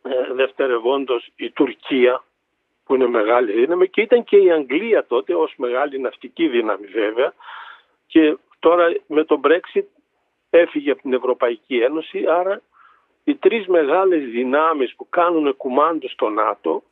ε, 0.03 0.33
δευτερευόντως 0.33 1.31
η 1.37 1.51
Τουρκία 1.51 2.23
που 2.85 2.95
είναι 2.95 3.07
μεγάλη 3.07 3.53
δύναμη 3.53 3.89
και 3.89 4.01
ήταν 4.01 4.25
και 4.25 4.37
η 4.37 4.51
Αγγλία 4.51 5.07
τότε 5.07 5.35
ως 5.35 5.55
μεγάλη 5.57 5.99
ναυτική 5.99 6.49
δύναμη 6.49 6.87
βέβαια 6.87 7.33
και 8.07 8.37
τώρα 8.59 8.95
με 9.07 9.25
το 9.25 9.41
Brexit 9.45 9.87
έφυγε 10.51 10.91
από 10.91 11.03
την 11.03 11.13
Ευρωπαϊκή 11.13 11.77
Ένωση 11.77 12.25
άρα 12.29 12.63
οι 13.25 13.35
τρεις 13.35 13.67
μεγάλες 13.67 14.25
δυνάμεις 14.25 14.95
που 14.97 15.09
κάνουν 15.09 15.57
κουμάντο 15.57 16.09
στο 16.09 16.29
ΝΑΤΟ 16.29 16.83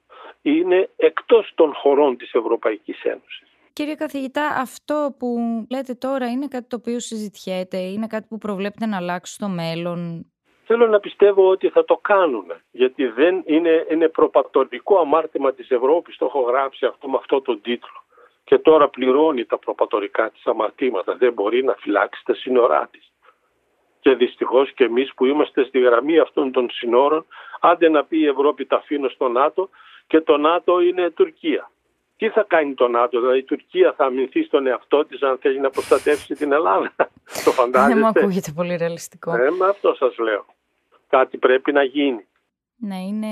είναι 0.42 0.88
εκτός 0.97 1.52
των 1.54 1.75
χωρών 1.75 2.16
της 2.16 2.32
Ευρωπαϊκής 2.32 3.02
Ένωσης. 3.02 3.42
Κύριε 3.73 3.94
καθηγητά, 3.94 4.47
αυτό 4.47 5.14
που 5.18 5.38
λέτε 5.70 5.94
τώρα 5.94 6.26
είναι 6.26 6.49
κάτι 6.49 6.68
το 6.68 6.76
οποίο 6.76 7.00
συζητιέται, 7.00 7.76
είναι 7.78 8.06
κάτι 8.06 8.26
που 8.28 8.38
προβλέπετε 8.38 8.87
να 8.87 8.97
αλλάξει 8.97 9.35
στο 9.35 9.49
μέλλον; 9.49 10.26
Θέλω 10.70 10.87
να 10.87 11.00
πιστεύω 11.00 11.49
ότι 11.49 11.68
θα 11.68 11.85
το 11.85 11.97
κάνουν, 11.97 12.44
γιατί 12.70 13.06
δεν 13.06 13.42
είναι, 13.47 13.87
είναι 13.90 14.08
προπατορικό 14.08 14.99
αμάρτημα 14.99 15.52
της 15.52 15.70
Ευρώπης, 15.70 16.16
το 16.16 16.25
έχω 16.25 16.40
γράψει 16.40 16.87
αυτό 16.87 17.08
με 17.08 17.16
αυτό 17.16 17.40
τον 17.40 17.61
τίτλο. 17.61 18.02
Και 18.44 18.58
τώρα 18.58 18.88
πληρώνει 18.88 19.44
τα 19.44 19.58
προπατορικά 19.58 20.30
της 20.30 20.47
αμαρτήματα, 20.47 21.16
δεν 21.16 21.32
μπορεί 21.32 21.64
να 21.64 21.75
φυλάξει 21.75 22.23
τα 22.25 22.35
σύνορά 22.35 22.88
της 22.92 23.12
και 24.08 24.14
δυστυχώς 24.14 24.72
και 24.72 24.84
εμείς 24.84 25.14
που 25.14 25.26
είμαστε 25.26 25.64
στη 25.64 25.78
γραμμή 25.78 26.18
αυτών 26.18 26.52
των 26.52 26.70
συνόρων 26.70 27.26
άντε 27.60 27.88
να 27.88 28.04
πει 28.04 28.18
η 28.18 28.26
Ευρώπη 28.26 28.66
τα 28.66 28.76
αφήνω 28.76 29.08
στο 29.08 29.28
ΝΑΤΟ 29.28 29.68
και 30.06 30.20
το 30.20 30.36
ΝΑΤΟ 30.36 30.80
είναι 30.80 31.10
Τουρκία. 31.10 31.70
Τι 32.16 32.28
θα 32.28 32.44
κάνει 32.48 32.74
το 32.74 32.88
ΝΑΤΟ, 32.88 33.20
δηλαδή 33.20 33.38
η 33.38 33.42
Τουρκία 33.42 33.94
θα 33.96 34.04
αμυνθεί 34.04 34.42
στον 34.42 34.66
εαυτό 34.66 35.04
της 35.04 35.22
αν 35.22 35.38
θέλει 35.38 35.60
να 35.60 35.70
προστατεύσει 35.70 36.34
την 36.34 36.52
Ελλάδα. 36.52 36.92
το 37.44 37.50
φαντάζεστε; 37.50 37.94
Δεν 37.94 37.98
μου 37.98 38.06
ακούγεται 38.06 38.52
πολύ 38.54 38.76
ρεαλιστικό. 38.76 39.34
Ε, 39.34 39.50
με 39.50 39.66
αυτό 39.68 39.94
σας 39.94 40.18
λέω. 40.18 40.44
Κάτι 41.08 41.38
πρέπει 41.38 41.72
να 41.72 41.82
γίνει. 41.82 42.26
Ναι, 42.76 42.96
είναι 42.96 43.26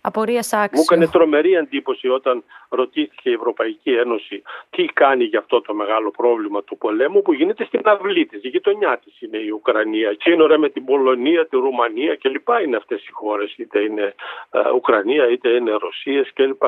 απορία 0.00 0.38
άξιο. 0.38 0.68
Μου 0.72 0.82
έκανε 0.82 1.06
τρομερή 1.08 1.52
εντύπωση 1.52 2.08
όταν 2.08 2.44
ρωτήθηκε 2.68 3.30
η 3.30 3.32
Ευρωπαϊκή 3.32 3.90
Ένωση 3.90 4.42
τι 4.70 4.84
κάνει 4.84 5.24
για 5.24 5.38
αυτό 5.38 5.60
το 5.60 5.74
μεγάλο 5.74 6.10
πρόβλημα 6.10 6.62
του 6.62 6.78
πολέμου 6.78 7.22
που 7.22 7.32
γίνεται 7.32 7.64
στην 7.64 7.80
αυλή 7.84 8.26
της. 8.26 8.44
Η 8.44 8.48
γειτονιά 8.48 9.00
της 9.04 9.20
είναι 9.20 9.38
η 9.38 9.48
Ουκρανία. 9.48 10.16
Σύνορα 10.20 10.58
με 10.58 10.68
την 10.68 10.84
Πολωνία, 10.84 11.46
τη 11.46 11.56
Ρουμανία 11.56 12.14
κλπ. 12.14 12.48
είναι 12.64 12.76
αυτές 12.76 13.06
οι 13.06 13.10
χώρες. 13.12 13.54
Είτε 13.56 13.80
είναι 13.80 14.14
ε, 14.50 14.70
Ουκρανία, 14.74 15.30
είτε 15.30 15.48
είναι 15.48 15.70
Ρωσία 15.70 16.26
κλπ. 16.34 16.62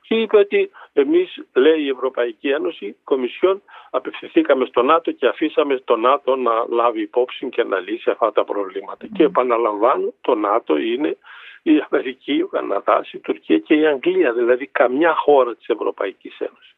Και 0.00 0.14
είπε 0.14 0.36
ότι 0.36 0.70
εμείς, 0.92 1.42
λέει 1.52 1.80
η 1.82 1.88
Ευρωπαϊκή 1.88 2.48
Ένωση, 2.48 2.86
η 2.86 2.96
Κομισιόν, 3.04 3.62
απευθυνθήκαμε 3.90 4.64
στο 4.64 4.82
ΝΑΤΟ 4.82 5.10
και 5.12 5.26
αφήσαμε 5.26 5.80
το 5.84 5.96
ΝΑΤΟ 5.96 6.36
να 6.36 6.52
λάβει 6.68 7.00
υπόψη 7.00 7.48
και 7.48 7.64
να 7.64 7.78
λύσει 7.78 8.10
αυτά 8.10 8.32
τα 8.32 8.44
προβλήματα. 8.44 9.06
Και 9.12 9.22
επαναλαμβάνω, 9.22 10.12
το 10.20 10.34
ΝΑΤΟ 10.34 10.76
είναι 10.76 11.16
η 11.72 11.86
Αμερική, 11.90 12.42
ο 12.42 12.46
Καναδάς, 12.46 13.12
η 13.12 13.18
Τουρκία 13.18 13.58
και 13.58 13.74
η 13.74 13.86
Αγγλία, 13.86 14.32
δηλαδή 14.32 14.66
καμιά 14.66 15.14
χώρα 15.14 15.56
της 15.56 15.66
Ευρωπαϊκής 15.68 16.38
Ένωσης. 16.38 16.76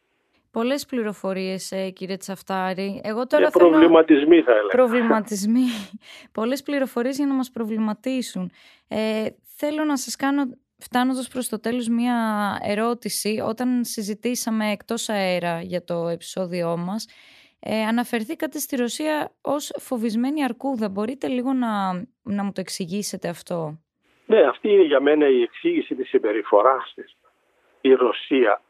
Πολλές 0.50 0.86
πληροφορίες, 0.86 1.72
ε, 1.72 1.90
κύριε 1.90 2.16
Τσαφτάρη. 2.16 3.00
Εγώ 3.04 3.26
τώρα 3.26 3.44
και 3.44 3.58
προβληματισμοί, 3.58 4.42
θα 4.42 4.50
έλεγα. 4.50 4.68
Προβληματισμοί. 4.68 5.64
Πολλές 6.38 6.62
πληροφορίες 6.62 7.16
για 7.16 7.26
να 7.26 7.34
μας 7.34 7.50
προβληματίσουν. 7.50 8.50
Ε, 8.88 9.26
θέλω 9.56 9.84
να 9.84 9.96
σας 9.96 10.16
κάνω, 10.16 10.42
φτάνοντας 10.78 11.28
προς 11.28 11.48
το 11.48 11.60
τέλος, 11.60 11.88
μία 11.88 12.16
ερώτηση. 12.62 13.42
Όταν 13.46 13.84
συζητήσαμε 13.84 14.70
εκτός 14.70 15.08
αέρα 15.08 15.60
για 15.60 15.84
το 15.84 16.08
επεισόδιό 16.08 16.76
μας, 16.76 17.06
ε, 17.60 17.82
αναφερθήκατε 17.82 18.58
στη 18.58 18.76
Ρωσία 18.76 19.32
ως 19.40 19.72
φοβισμένη 19.78 20.44
αρκούδα. 20.44 20.88
Μπορείτε 20.88 21.28
λίγο 21.28 21.52
να, 21.52 21.92
να 22.22 22.44
μου 22.44 22.52
το 22.52 22.60
εξηγήσετε 22.60 23.28
αυτό; 23.28 23.78
Ναι, 24.30 24.40
αυτή 24.40 24.68
είναι 24.68 24.82
για 24.82 25.00
μένα 25.00 25.28
η 25.28 25.42
εξήγηση 25.42 25.94
της 25.94 26.08
συμπεριφοράς 26.08 26.92
της. 26.94 27.16
Η 27.80 27.92
Ρωσία, 27.92 28.60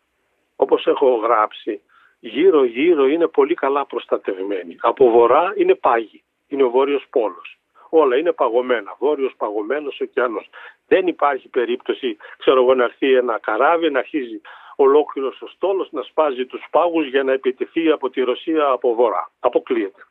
όπως 0.56 0.86
έχω 0.86 1.14
γράψει, 1.14 1.80
γύρω-γύρω 2.20 3.06
είναι 3.06 3.26
πολύ 3.26 3.54
καλά 3.54 3.86
προστατευμένη. 3.86 4.76
Από 4.80 5.10
βορρά 5.10 5.52
είναι 5.56 5.74
πάγι, 5.74 6.22
είναι 6.48 6.62
ο 6.62 6.70
Βόρειος 6.70 7.06
Πόλος. 7.10 7.58
Όλα 7.88 8.16
είναι 8.16 8.32
παγωμένα, 8.32 8.96
βόρειος 8.98 9.34
παγωμένος 9.36 10.00
ωκεανός. 10.00 10.50
Δεν 10.86 11.06
υπάρχει 11.06 11.48
περίπτωση, 11.48 12.16
ξέρω 12.38 12.62
εγώ, 12.62 12.74
να 12.74 12.84
έρθει 12.84 13.14
ένα 13.14 13.38
καράβι, 13.38 13.90
να 13.90 13.98
αρχίζει 13.98 14.40
ολόκληρος 14.76 15.42
ο 15.42 15.46
στόλος 15.46 15.88
να 15.90 16.02
σπάζει 16.02 16.46
τους 16.46 16.66
πάγους 16.70 17.06
για 17.06 17.22
να 17.22 17.32
επιτεθεί 17.32 17.90
από 17.90 18.10
τη 18.10 18.20
Ρωσία 18.20 18.66
από 18.66 18.94
βορρά. 18.94 19.30
Αποκλείεται. 19.40 20.02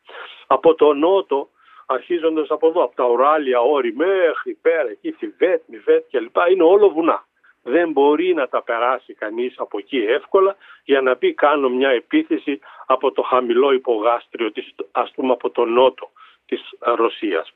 Από 0.48 0.76
το 0.76 0.94
νότο 0.94 1.50
αρχίζοντας 1.92 2.50
από 2.50 2.68
εδώ, 2.68 2.84
από 2.84 2.96
τα 2.96 3.06
Ουράλια 3.06 3.60
όρη 3.60 3.94
μέχρι 3.96 4.54
πέρα, 4.62 4.90
εκεί 4.90 5.12
Θιβέτ, 5.12 5.62
Μιβέτ 5.66 6.04
κλπ. 6.12 6.36
Είναι 6.52 6.64
όλο 6.64 6.90
βουνά. 6.90 7.28
Δεν 7.64 7.92
μπορεί 7.92 8.34
να 8.34 8.48
τα 8.48 8.64
περάσει 8.64 9.14
κανείς 9.14 9.54
από 9.58 9.78
εκεί 9.78 9.98
εύκολα 9.98 10.56
για 10.84 11.02
να 11.02 11.16
πει 11.16 11.34
κάνω 11.34 11.70
μια 11.70 11.90
επίθεση 11.90 12.60
από 12.86 13.12
το 13.12 13.22
χαμηλό 13.22 13.72
υπογάστριο, 13.72 14.52
της, 14.52 14.76
ας 14.92 15.12
πούμε 15.12 15.32
από 15.32 15.50
το 15.50 15.66
νότο 15.66 16.10
της 16.46 16.62
Ρωσίας. 16.80 17.52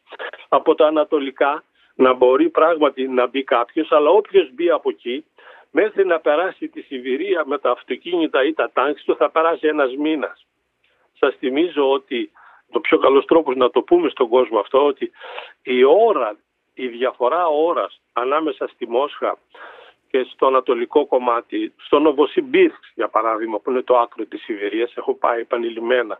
Από 0.49 0.75
τα 0.75 0.87
ανατολικά 0.87 1.63
να 1.95 2.13
μπορεί 2.13 2.49
πράγματι 2.49 3.07
να 3.07 3.27
μπει 3.27 3.43
κάποιος, 3.43 3.91
αλλά 3.91 4.09
όποιος 4.09 4.49
μπει 4.53 4.69
από 4.69 4.89
εκεί 4.89 5.25
μέχρι 5.71 6.05
να 6.05 6.19
περάσει 6.19 6.67
τη 6.67 6.81
Σιβηρία 6.81 7.43
με 7.45 7.57
τα 7.57 7.71
αυτοκίνητα 7.71 8.43
ή 8.43 8.53
τα 8.53 8.71
τάγκς 8.73 9.03
του 9.03 9.15
θα 9.15 9.29
περάσει 9.29 9.67
ένας 9.67 9.95
μήνας. 9.95 10.45
Σας 11.19 11.35
θυμίζω 11.35 11.91
ότι 11.91 12.31
το 12.73 12.79
πιο 12.79 12.97
καλός 12.97 13.25
τρόπος 13.25 13.55
να 13.55 13.69
το 13.69 13.81
πούμε 13.81 14.09
στον 14.09 14.29
κόσμο 14.29 14.59
αυτό 14.59 14.85
ότι 14.85 15.11
η 15.63 15.83
ώρα, 15.83 16.35
η 16.73 16.87
διαφορά 16.87 17.47
ώρας 17.47 18.01
ανάμεσα 18.13 18.67
στη 18.67 18.87
Μόσχα 18.87 19.37
και 20.09 20.25
στο 20.31 20.47
ανατολικό 20.47 21.05
κομμάτι, 21.05 21.73
στο 21.77 21.99
Νοβοσιμπίρξ 21.99 22.91
για 22.95 23.07
παράδειγμα 23.07 23.59
που 23.59 23.71
είναι 23.71 23.81
το 23.81 23.97
άκρο 23.97 24.25
της 24.25 24.41
Σιβηρίας, 24.41 24.93
έχω 24.95 25.13
πάει 25.13 25.39
επανειλημμένα 25.39 26.19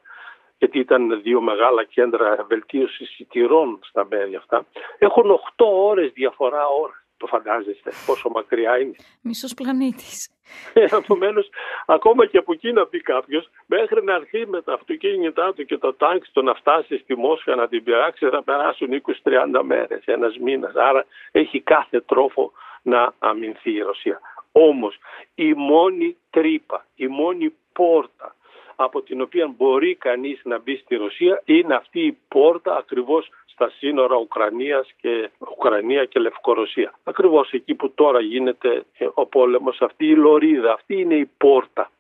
γιατί 0.58 0.80
ήταν 0.80 1.22
δύο 1.22 1.42
μεγάλα 1.42 1.84
κέντρα 1.84 2.46
βελτίωσης 2.48 3.10
σιτηρών 3.10 3.80
στα 3.84 4.08
μέρη 4.10 4.36
αυτά, 4.36 4.66
έχουν 4.98 5.32
8 5.32 5.66
ώρες 5.66 6.12
διαφορά 6.12 6.68
ώρας. 6.68 7.03
Το 7.24 7.30
φαντάζεστε 7.30 7.92
πόσο 8.06 8.30
μακριά 8.30 8.80
είναι. 8.80 8.96
Μισός 9.22 9.54
πλανήτης. 9.54 10.30
Ε, 10.74 10.84
Επομένως, 10.84 11.50
ακόμα 11.86 12.26
και 12.26 12.38
από 12.38 12.54
εκεί 12.54 12.72
να 12.72 12.86
πει 12.86 13.02
κάποιος, 13.02 13.50
μέχρι 13.66 14.04
να 14.04 14.14
έρθει 14.14 14.48
με 14.48 14.62
τα 14.62 14.74
αυτοκίνητά 14.74 15.54
του 15.54 15.66
και 15.66 15.78
το 15.78 15.94
τάγκ 15.94 16.22
του 16.34 16.44
να 16.44 16.54
φτάσει 16.54 16.98
στη 16.98 17.16
Μόσχα 17.18 17.56
να 17.56 17.68
την 17.68 17.84
πειράξει, 17.84 18.30
θα 18.30 18.44
περάσουν 18.44 18.94
20-30 18.94 19.62
μέρες, 19.64 20.06
ένας 20.06 20.38
μήνας. 20.38 20.76
Άρα 20.76 21.06
έχει 21.32 21.60
κάθε 21.62 22.02
τρόπο 22.02 22.52
να 22.82 23.14
αμυνθεί 23.20 23.72
η 23.72 23.82
Ρωσία. 23.82 24.20
Όμως 24.52 24.98
η 25.36 25.54
μόνη 25.54 26.18
τρύπα, 26.30 26.86
η 26.96 27.08
μόνη 27.08 27.54
πόρτα 27.74 28.36
από 28.76 29.02
την 29.02 29.22
οποία 29.22 29.48
μπορεί 29.58 29.96
κανείς 29.96 30.42
να 30.44 30.60
μπει 30.60 30.76
στη 30.78 30.96
Ρωσία 30.96 31.42
είναι 31.46 31.76
αυτή 31.76 32.00
η 32.06 32.18
πόρτα 32.28 32.76
ακριβώς 32.76 33.30
στα 33.54 33.70
σύνορα 33.70 34.16
Ουκρανίας 34.16 34.92
και, 35.02 35.30
Ουκρανία 35.38 36.06
και 36.06 36.20
Λευκορωσία. 36.20 36.94
Ακριβώς 37.04 37.52
εκεί 37.52 37.74
που 37.76 37.92
τώρα 37.92 38.20
γίνεται 38.20 38.86
ο 39.14 39.26
πόλεμος, 39.26 39.82
αυτή 39.82 40.06
η 40.08 40.16
λωρίδα, 40.16 40.74
αυτή 40.74 41.00
είναι 41.00 41.16
η 41.16 41.30
πόρτα. 41.38 41.92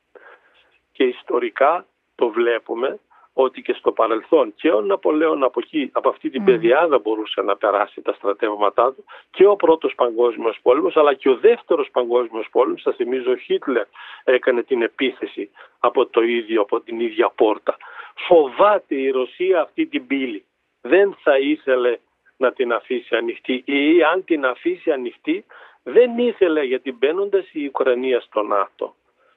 Και 0.92 1.04
ιστορικά 1.04 1.86
το 2.16 2.30
βλέπουμε 2.30 3.00
ότι 3.34 3.62
και 3.62 3.74
στο 3.74 3.92
παρελθόν 3.92 4.54
και 4.56 4.72
ο 4.72 4.82
Ναπολέον 4.82 5.44
από, 5.44 5.60
εκεί, 5.64 5.90
από 5.94 6.10
αυτή 6.10 6.30
την 6.30 6.42
mm. 6.42 6.46
παιδιάδα 6.46 7.00
μπορούσε 7.00 7.42
να 7.42 7.56
περάσει 7.56 8.02
τα 8.02 8.14
στρατεύματά 8.14 8.94
του 8.94 9.06
και 9.32 9.46
ο 9.46 9.56
πρώτος 9.56 9.94
παγκόσμιος 9.96 10.60
πόλεμος 10.62 10.98
αλλά 10.98 11.14
και 11.14 11.30
ο 11.30 11.36
δεύτερος 11.36 11.90
παγκόσμιος 11.92 12.48
πόλεμος, 12.52 12.82
θα 12.82 12.94
θυμίζω 12.94 13.32
ο 13.32 13.36
Χίτλερ 13.36 13.86
έκανε 14.24 14.64
την 14.64 14.82
επίθεση 14.82 15.50
από, 15.80 16.06
το 16.06 16.22
ίδιο, 16.22 16.62
από 16.62 16.80
την 16.82 17.00
ίδια 17.00 17.30
πόρτα. 17.36 17.78
Φοβάται 18.28 18.96
η 18.96 19.10
Ρωσία 19.10 19.62
αυτή 19.62 19.86
την 19.86 20.08
πύλη 20.08 20.46
δεν 20.84 21.18
θα 21.24 21.38
ήθελε 21.38 21.98
να 22.38 22.52
την 22.52 22.74
αφήσει 22.74 23.16
ανοιχτή 23.16 23.64
ή 23.66 24.04
αν 24.04 24.24
την 24.24 24.46
αφήσει 24.46 24.92
ανοιχτή 24.92 25.46
δεν 25.84 26.18
ήθελε 26.18 26.64
γιατί 26.64 26.92
μπαίνοντας 26.92 27.46
η 27.52 27.66
Ουκρανία 27.66 28.20
στο 28.20 28.42
ΝΑΤΟ 28.42 28.96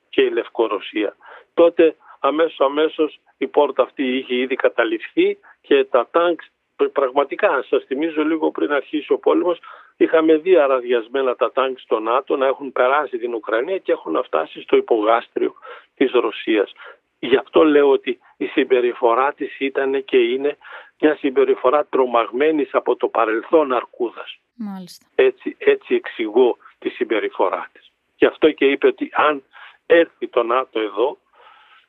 και 0.09 0.23
η 0.23 0.31
Λευκορωσία 0.31 1.17
τότε 1.55 1.97
αμέσως 2.21 2.61
αμέσως 2.61 3.21
η 3.39 3.47
πόρτα 3.47 3.83
αυτή 3.83 4.17
είχε 4.17 4.35
ήδη 4.35 4.57
καταληφθεί 4.57 5.39
και 5.61 5.85
τα 5.85 6.09
τάγκς 6.11 6.51
πραγματικά 6.93 7.65
σας 7.69 7.85
θυμίζω 7.85 8.25
λίγο 8.25 8.51
πριν 8.51 8.73
αρχίσει 8.73 9.13
ο 9.13 9.19
πόλεμος 9.19 9.59
είχαμε 9.97 10.37
δει 10.37 10.57
αραδιασμένα 10.57 11.37
τα 11.37 11.53
τάγκς 11.53 11.83
στο 11.83 12.01
ΝΑΤΟ 12.01 12.37
να 12.37 12.47
έχουν 12.47 12.73
περάσει 12.73 13.19
την 13.19 13.35
Ουκρανία 13.35 13.79
και 13.79 13.93
έχουν 13.93 14.23
φτάσει 14.25 14.63
στο 14.63 14.77
υπογάστριο 14.77 15.55
της 15.95 16.11
Ρωσίας. 16.13 16.73
Γι' 17.19 17.37
αυτό 17.37 17.65
λέω 17.65 17.91
ότι 17.91 18.19
η 18.37 18.47
συμπεριφορά 18.47 19.33
της 19.33 19.61
ήταν 19.61 20.05
και 20.05 20.17
είναι 20.17 20.57
μια 21.01 21.17
συμπεριφορά 21.17 21.87
τρομαγμένης 21.87 22.75
από 22.75 22.97
το 22.97 23.09
παρελθόν 23.09 23.73
αρκούδας. 23.73 24.39
Μάλιστα. 24.55 25.07
Έτσι, 25.15 25.57
έτσι 25.59 25.95
εξηγώ 25.95 26.57
τη 26.79 26.89
συμπεριφορά 26.89 27.69
της. 27.73 27.93
Γι' 28.17 28.27
αυτό 28.27 28.51
και 28.51 28.67
είπε 28.67 28.87
ότι 28.87 29.11
αν 29.13 29.43
έρθει 29.87 30.29
το 30.29 30.43
ΝΑΤΟ 30.43 30.81
εδώ 30.81 31.19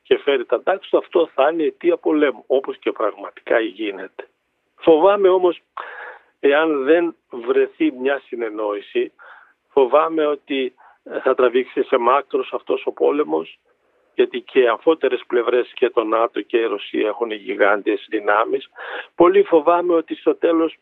και 0.02 0.18
φέρει 0.18 0.44
τα 0.44 0.62
τάξη 0.62 0.90
του, 0.90 0.98
αυτό 0.98 1.30
θα 1.34 1.50
είναι 1.50 1.62
αιτία 1.62 1.96
πολέμου, 1.96 2.44
όπως 2.46 2.78
και 2.78 2.92
πραγματικά 2.92 3.60
γίνεται. 3.60 4.28
Φοβάμαι 4.76 5.28
όμως, 5.28 5.62
εάν 6.40 6.84
δεν 6.84 7.16
βρεθεί 7.30 7.92
μια 7.92 8.22
συνεννόηση, 8.26 9.12
φοβάμαι 9.68 10.26
ότι 10.26 10.74
θα 11.22 11.34
τραβήξει 11.34 11.82
σε 11.82 11.96
μάκρος 11.96 12.52
αυτός 12.52 12.86
ο 12.86 12.92
πόλεμος 12.92 13.58
γιατί 14.18 14.40
και 14.40 14.68
αμφότερες 14.68 15.22
πλευρές 15.26 15.72
και 15.74 15.90
το 15.90 16.04
ΝΑΤΟ 16.04 16.40
και 16.40 16.56
η 16.56 16.64
Ρωσία 16.64 17.08
έχουν 17.08 17.30
γιγάντιες 17.30 18.06
δυνάμεις. 18.08 18.68
Πολύ 19.14 19.42
φοβάμαι 19.42 19.94
ότι 19.94 20.14
στο 20.14 20.34
τέλος 20.34 20.78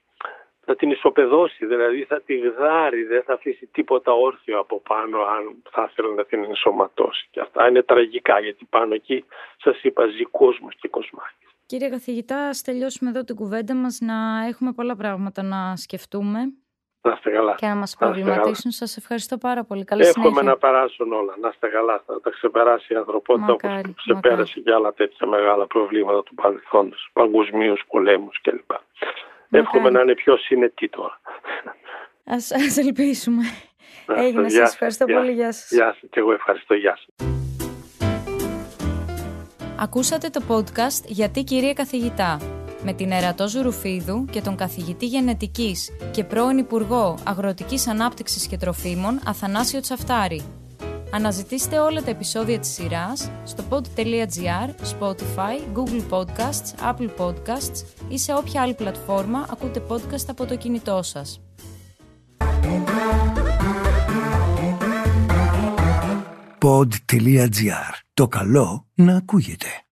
θα 0.65 0.77
την 0.77 0.91
ισοπεδώσει, 0.91 1.67
δηλαδή 1.67 2.05
θα 2.05 2.21
τη 2.21 2.35
γδάρει, 2.39 3.03
δεν 3.03 3.23
θα 3.23 3.33
αφήσει 3.33 3.67
τίποτα 3.67 4.13
όρθιο 4.13 4.59
από 4.59 4.81
πάνω 4.81 5.19
αν 5.19 5.63
θα 5.71 5.89
ήθελε 5.91 6.15
να 6.15 6.25
την 6.25 6.45
ενσωματώσει. 6.45 7.29
Και 7.31 7.41
αυτά 7.41 7.69
είναι 7.69 7.83
τραγικά 7.83 8.41
γιατί 8.41 8.65
πάνω 8.71 8.95
εκεί 8.95 9.25
σας 9.57 9.83
είπα 9.83 10.07
ζει 10.07 10.25
κόσμος 10.25 10.75
και 10.81 10.89
κοσμάκης. 10.89 11.49
Κύριε 11.67 11.89
καθηγητά, 11.89 12.39
ας 12.49 12.63
τελειώσουμε 12.63 13.11
εδώ 13.11 13.25
την 13.25 13.37
κουβέντα 13.37 13.75
μας 13.75 13.99
να 14.01 14.47
έχουμε 14.47 14.73
πολλά 14.73 14.97
πράγματα 14.97 15.43
να 15.43 15.77
σκεφτούμε. 15.77 16.39
Να 17.07 17.13
είστε 17.13 17.31
καλά. 17.31 17.55
Και 17.55 17.67
να 17.67 17.75
μας 17.75 17.97
προβληματίσουν. 17.99 18.71
Σας 18.71 18.97
ευχαριστώ 18.97 19.37
πάρα 19.39 19.65
πολύ. 19.65 19.85
Καλή 19.85 20.03
Εύχομαι 20.03 20.27
συνέχεια. 20.27 20.51
να 20.51 20.57
περάσουν 20.57 21.13
όλα. 21.13 21.35
Να 21.41 21.49
είστε 21.49 21.67
καλά. 21.69 22.03
Θα 22.07 22.21
τα 22.21 22.31
ξεπεράσει 22.31 22.93
η 22.93 22.97
ανθρωπότητα 22.97 23.53
όπως 23.53 23.71
ξεπέρασε 23.97 24.61
και 24.61 24.73
άλλα 24.73 24.93
τέτοια 24.93 25.27
μεγάλα 25.27 25.67
προβλήματα 25.67 26.23
του 26.23 26.35
παρελθόντος. 26.35 27.11
Παγκοσμίους 27.13 27.85
πολέμους 27.89 28.41
κλπ. 28.43 28.71
Εύχομαι 29.51 29.91
να 29.91 30.01
είναι 30.01 30.15
πιο 30.15 30.37
συνετή 30.37 30.89
τώρα. 30.89 31.21
Α 32.25 32.37
ελπίσουμε. 32.77 33.43
Έγινε, 34.17 34.49
σας 34.49 34.73
ευχαριστώ 34.73 35.05
πολύ. 35.05 35.33
Γεια 35.33 35.53
σας. 35.53 35.71
Γεια 35.71 35.97
σας 36.01 36.11
και 36.11 36.21
εγώ 36.21 36.33
ευχαριστώ. 36.33 36.75
Γεια 36.75 36.97
σας. 36.97 37.29
Ακούσατε 39.79 40.29
το 40.29 40.43
podcast 40.49 41.05
«Γιατί 41.07 41.43
κυρία 41.43 41.73
καθηγητά» 41.73 42.56
με 42.83 42.93
την 42.93 43.11
Ερατό 43.11 43.49
Ζουρουφίδου 43.49 44.25
και 44.25 44.41
τον 44.41 44.57
καθηγητή 44.57 45.07
γενετικής 45.07 45.91
και 46.11 46.25
πρώην 46.25 46.59
Υπουργό 46.59 47.19
Αγροτικής 47.25 47.89
Ανάπτυξης 47.89 48.47
και 48.47 48.57
Τροφίμων 48.57 49.21
Αθανάσιο 49.25 49.81
Τσαφτάρη. 49.81 50.43
Αναζητήστε 51.11 51.79
όλα 51.79 52.03
τα 52.03 52.11
επεισόδια 52.11 52.59
της 52.59 52.73
σειράς 52.73 53.31
στο 53.45 53.65
pod.gr, 53.71 54.99
Spotify, 54.99 55.61
Google 55.75 56.03
Podcasts, 56.11 56.95
Apple 56.95 57.11
Podcasts 57.19 57.85
ή 58.09 58.19
σε 58.19 58.35
όποια 58.35 58.63
άλλη 58.63 58.75
πλατφόρμα 58.75 59.47
ακούτε 59.51 59.83
podcast 59.89 60.25
από 60.27 60.47
το 60.47 60.57
κινητό 60.57 61.03
σας. 61.03 61.41
Pod.gr. 66.59 67.93
Το 68.15 68.29
καλό 68.29 68.87
να 68.95 69.17
ακούγεται. 69.17 69.86